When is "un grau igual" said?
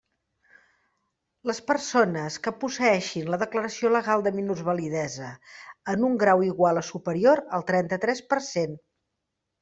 6.07-6.81